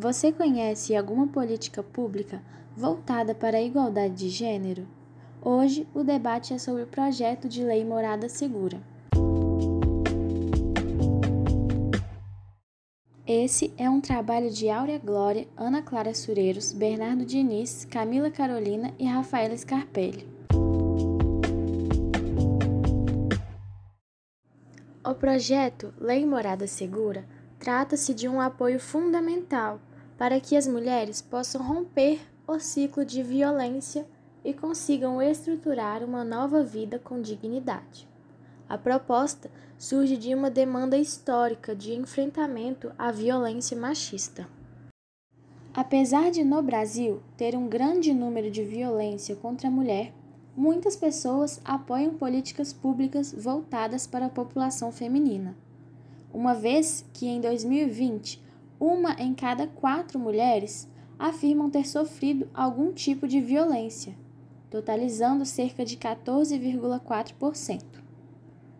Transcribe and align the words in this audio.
Você 0.00 0.30
conhece 0.30 0.94
alguma 0.94 1.26
política 1.26 1.82
pública 1.82 2.40
voltada 2.76 3.34
para 3.34 3.56
a 3.56 3.60
igualdade 3.60 4.14
de 4.14 4.28
gênero? 4.28 4.86
Hoje, 5.42 5.88
o 5.92 6.04
debate 6.04 6.54
é 6.54 6.58
sobre 6.58 6.84
o 6.84 6.86
projeto 6.86 7.48
de 7.48 7.64
lei 7.64 7.84
Morada 7.84 8.28
Segura. 8.28 8.80
Esse 13.26 13.74
é 13.76 13.90
um 13.90 14.00
trabalho 14.00 14.52
de 14.52 14.70
Áurea 14.70 15.00
Glória, 15.00 15.48
Ana 15.56 15.82
Clara 15.82 16.14
Sureiros, 16.14 16.72
Bernardo 16.72 17.24
Diniz, 17.24 17.84
Camila 17.84 18.30
Carolina 18.30 18.94
e 19.00 19.04
Rafaela 19.04 19.56
Scarpelli. 19.56 20.28
O 25.04 25.14
projeto 25.16 25.92
Lei 25.98 26.24
Morada 26.24 26.68
Segura 26.68 27.26
trata-se 27.58 28.14
de 28.14 28.28
um 28.28 28.40
apoio 28.40 28.78
fundamental 28.78 29.80
para 30.18 30.40
que 30.40 30.56
as 30.56 30.66
mulheres 30.66 31.22
possam 31.22 31.62
romper 31.62 32.20
o 32.46 32.58
ciclo 32.58 33.04
de 33.04 33.22
violência 33.22 34.04
e 34.44 34.52
consigam 34.52 35.22
estruturar 35.22 36.02
uma 36.02 36.24
nova 36.24 36.62
vida 36.62 36.98
com 36.98 37.22
dignidade. 37.22 38.08
A 38.68 38.76
proposta 38.76 39.48
surge 39.78 40.16
de 40.16 40.34
uma 40.34 40.50
demanda 40.50 40.98
histórica 40.98 41.74
de 41.74 41.94
enfrentamento 41.94 42.92
à 42.98 43.12
violência 43.12 43.76
machista. 43.76 44.48
Apesar 45.72 46.30
de 46.30 46.42
no 46.42 46.60
Brasil 46.60 47.22
ter 47.36 47.54
um 47.54 47.68
grande 47.68 48.12
número 48.12 48.50
de 48.50 48.64
violência 48.64 49.36
contra 49.36 49.68
a 49.68 49.70
mulher, 49.70 50.12
muitas 50.56 50.96
pessoas 50.96 51.60
apoiam 51.64 52.14
políticas 52.14 52.72
públicas 52.72 53.32
voltadas 53.32 54.06
para 54.06 54.26
a 54.26 54.30
população 54.30 54.90
feminina. 54.90 55.56
Uma 56.34 56.54
vez 56.54 57.04
que 57.14 57.28
em 57.28 57.40
2020, 57.40 58.42
uma 58.80 59.12
em 59.14 59.34
cada 59.34 59.66
quatro 59.66 60.18
mulheres 60.18 60.88
afirmam 61.18 61.68
ter 61.68 61.86
sofrido 61.86 62.48
algum 62.54 62.92
tipo 62.92 63.26
de 63.26 63.40
violência, 63.40 64.14
totalizando 64.70 65.44
cerca 65.44 65.84
de 65.84 65.96
14,4%. 65.96 67.82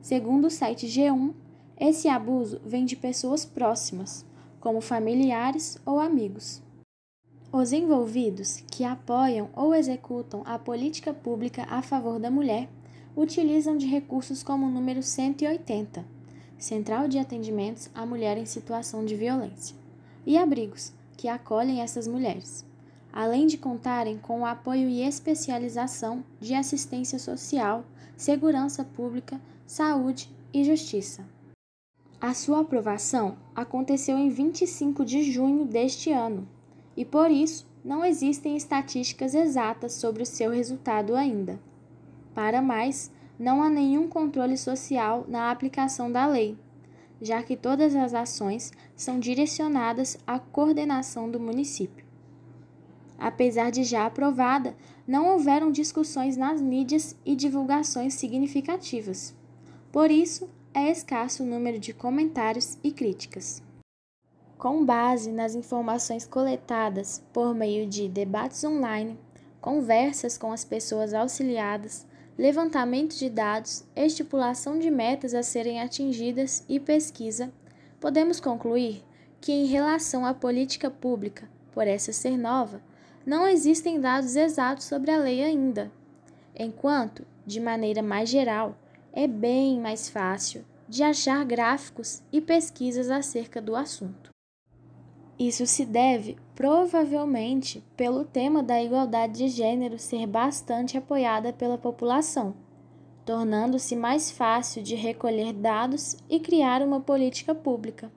Segundo 0.00 0.46
o 0.46 0.50
site 0.50 0.86
G1, 0.86 1.32
esse 1.78 2.08
abuso 2.08 2.60
vem 2.64 2.84
de 2.84 2.96
pessoas 2.96 3.44
próximas, 3.44 4.24
como 4.60 4.80
familiares 4.80 5.78
ou 5.84 6.00
amigos. 6.00 6.62
Os 7.52 7.72
envolvidos 7.72 8.64
que 8.70 8.84
apoiam 8.84 9.50
ou 9.54 9.74
executam 9.74 10.42
a 10.46 10.58
política 10.58 11.12
pública 11.12 11.66
a 11.68 11.82
favor 11.82 12.18
da 12.18 12.30
mulher 12.30 12.68
utilizam 13.14 13.76
de 13.76 13.86
recursos 13.86 14.42
como 14.42 14.66
o 14.66 14.70
número 14.70 15.02
180, 15.02 16.04
Central 16.56 17.08
de 17.08 17.18
Atendimentos 17.18 17.90
à 17.94 18.06
Mulher 18.06 18.38
em 18.38 18.46
Situação 18.46 19.04
de 19.04 19.14
Violência, 19.14 19.76
e 20.26 20.36
abrigos, 20.36 20.92
que 21.16 21.28
acolhem 21.28 21.80
essas 21.80 22.06
mulheres, 22.06 22.64
além 23.12 23.46
de 23.46 23.58
contarem 23.58 24.18
com 24.18 24.40
o 24.40 24.46
apoio 24.46 24.88
e 24.88 25.02
especialização 25.02 26.24
de 26.40 26.54
assistência 26.54 27.18
social, 27.18 27.84
segurança 28.16 28.84
pública, 28.84 29.40
saúde 29.66 30.30
e 30.52 30.64
justiça. 30.64 31.24
A 32.20 32.34
sua 32.34 32.60
aprovação 32.60 33.36
aconteceu 33.54 34.16
em 34.16 34.28
25 34.28 35.04
de 35.04 35.22
junho 35.24 35.64
deste 35.64 36.12
ano 36.12 36.46
e 36.96 37.04
por 37.04 37.30
isso 37.30 37.66
não 37.84 38.04
existem 38.04 38.56
estatísticas 38.56 39.34
exatas 39.34 39.94
sobre 39.94 40.22
o 40.22 40.26
seu 40.26 40.50
resultado 40.50 41.16
ainda. 41.16 41.58
Para 42.34 42.62
mais, 42.62 43.10
não 43.38 43.62
há 43.62 43.68
nenhum 43.68 44.08
controle 44.08 44.56
social 44.56 45.24
na 45.26 45.50
aplicação 45.50 46.10
da 46.10 46.26
lei, 46.26 46.56
já 47.22 47.42
que 47.42 47.56
todas 47.56 47.96
as 47.96 48.12
ações 48.12 48.70
são 48.94 49.18
direcionadas 49.18 50.18
à 50.26 50.38
coordenação 50.38 51.30
do 51.30 51.40
município. 51.40 52.04
Apesar 53.18 53.70
de 53.70 53.84
já 53.84 54.04
aprovada, 54.04 54.76
não 55.06 55.28
houveram 55.28 55.72
discussões 55.72 56.36
nas 56.36 56.60
mídias 56.60 57.16
e 57.24 57.34
divulgações 57.34 58.14
significativas. 58.14 59.34
Por 59.90 60.10
isso, 60.10 60.50
é 60.74 60.90
escasso 60.90 61.42
o 61.42 61.46
número 61.46 61.78
de 61.78 61.94
comentários 61.94 62.76
e 62.82 62.90
críticas 62.90 63.62
com 64.62 64.84
base 64.84 65.32
nas 65.32 65.56
informações 65.56 66.24
coletadas 66.24 67.20
por 67.32 67.52
meio 67.52 67.84
de 67.84 68.08
debates 68.08 68.62
online, 68.62 69.18
conversas 69.60 70.38
com 70.38 70.52
as 70.52 70.64
pessoas 70.64 71.12
auxiliadas, 71.12 72.06
levantamento 72.36 73.16
de 73.16 73.28
dados, 73.28 73.84
estipulação 73.94 74.78
de 74.78 74.90
metas 74.90 75.34
a 75.34 75.42
serem 75.42 75.80
atingidas 75.80 76.64
e 76.68 76.80
pesquisa, 76.80 77.52
podemos 78.00 78.40
concluir 78.40 79.04
que, 79.40 79.52
em 79.52 79.66
relação 79.66 80.24
à 80.24 80.32
política 80.32 80.90
pública, 80.90 81.48
por 81.72 81.86
essa 81.86 82.12
ser 82.12 82.36
nova, 82.36 82.82
não 83.24 83.46
existem 83.46 84.00
dados 84.00 84.36
exatos 84.36 84.84
sobre 84.84 85.10
a 85.10 85.18
lei 85.18 85.42
ainda, 85.42 85.90
enquanto, 86.56 87.24
de 87.46 87.60
maneira 87.60 88.02
mais 88.02 88.28
geral, 88.28 88.76
é 89.12 89.26
bem 89.26 89.78
mais 89.78 90.08
fácil 90.08 90.64
de 90.88 91.02
achar 91.02 91.44
gráficos 91.44 92.22
e 92.32 92.40
pesquisas 92.40 93.10
acerca 93.10 93.60
do 93.60 93.76
assunto. 93.76 94.31
Isso 95.38 95.66
se 95.66 95.84
deve, 95.84 96.36
provavelmente, 96.54 97.82
pelo 97.96 98.24
tema 98.24 98.62
da 98.62 98.82
igualdade 98.82 99.38
de 99.38 99.48
gênero 99.48 99.98
ser 99.98 100.26
bastante 100.26 100.96
apoiada 100.96 101.52
pela 101.52 101.78
população, 101.78 102.54
tornando-se 103.24 103.96
mais 103.96 104.30
fácil 104.30 104.82
de 104.82 104.94
recolher 104.94 105.52
dados 105.52 106.16
e 106.28 106.38
criar 106.38 106.82
uma 106.82 107.00
política 107.00 107.54
pública. 107.54 108.10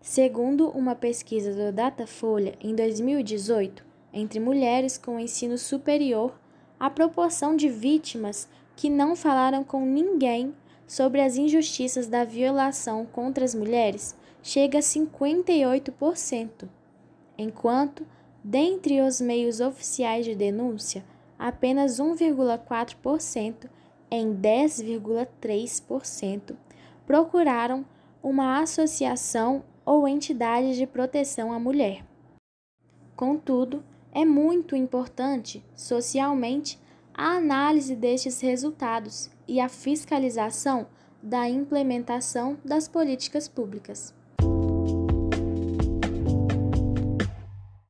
Segundo 0.00 0.68
uma 0.70 0.94
pesquisa 0.94 1.52
do 1.54 1.72
Datafolha 1.72 2.54
em 2.60 2.74
2018, 2.74 3.84
entre 4.12 4.38
mulheres 4.38 4.98
com 4.98 5.18
ensino 5.18 5.56
superior, 5.56 6.38
a 6.78 6.90
proporção 6.90 7.56
de 7.56 7.68
vítimas 7.68 8.48
que 8.76 8.90
não 8.90 9.16
falaram 9.16 9.64
com 9.64 9.84
ninguém 9.84 10.54
sobre 10.86 11.20
as 11.20 11.36
injustiças 11.36 12.06
da 12.06 12.24
violação 12.24 13.06
contra 13.06 13.44
as 13.44 13.54
mulheres 13.54 14.16
chega 14.44 14.78
a 14.78 14.82
58%, 14.82 16.68
enquanto, 17.38 18.06
dentre 18.44 19.00
os 19.00 19.18
meios 19.18 19.58
oficiais 19.58 20.26
de 20.26 20.34
denúncia, 20.34 21.02
apenas 21.38 21.98
1,4% 21.98 23.70
em 24.10 24.36
10,3% 24.36 26.54
procuraram 27.06 27.86
uma 28.22 28.60
associação 28.60 29.64
ou 29.82 30.06
entidade 30.06 30.76
de 30.76 30.86
proteção 30.86 31.50
à 31.50 31.58
mulher. 31.58 32.04
Contudo, 33.16 33.82
é 34.12 34.26
muito 34.26 34.76
importante, 34.76 35.64
socialmente, 35.74 36.78
a 37.14 37.36
análise 37.36 37.96
destes 37.96 38.42
resultados 38.42 39.30
e 39.48 39.58
a 39.58 39.70
fiscalização 39.70 40.86
da 41.22 41.48
implementação 41.48 42.58
das 42.62 42.86
políticas 42.86 43.48
públicas. 43.48 44.14